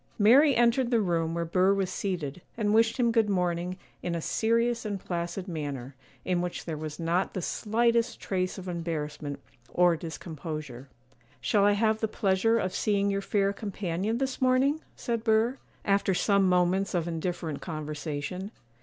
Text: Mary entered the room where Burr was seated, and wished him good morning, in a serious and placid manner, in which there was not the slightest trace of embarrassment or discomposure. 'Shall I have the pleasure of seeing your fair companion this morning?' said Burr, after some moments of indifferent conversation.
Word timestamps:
Mary 0.17 0.55
entered 0.55 0.89
the 0.89 0.99
room 0.99 1.35
where 1.35 1.45
Burr 1.45 1.75
was 1.75 1.91
seated, 1.91 2.41
and 2.57 2.73
wished 2.73 2.97
him 2.97 3.11
good 3.11 3.29
morning, 3.29 3.77
in 4.01 4.15
a 4.15 4.19
serious 4.19 4.83
and 4.83 4.99
placid 5.05 5.47
manner, 5.47 5.93
in 6.25 6.41
which 6.41 6.65
there 6.65 6.75
was 6.75 6.99
not 6.99 7.35
the 7.35 7.39
slightest 7.43 8.19
trace 8.19 8.57
of 8.57 8.67
embarrassment 8.67 9.39
or 9.71 9.95
discomposure. 9.95 10.89
'Shall 11.39 11.65
I 11.65 11.73
have 11.73 11.99
the 11.99 12.07
pleasure 12.07 12.57
of 12.57 12.73
seeing 12.73 13.11
your 13.11 13.21
fair 13.21 13.53
companion 13.53 14.17
this 14.17 14.41
morning?' 14.41 14.81
said 14.95 15.23
Burr, 15.23 15.59
after 15.85 16.15
some 16.15 16.49
moments 16.49 16.95
of 16.95 17.07
indifferent 17.07 17.61
conversation. 17.61 18.49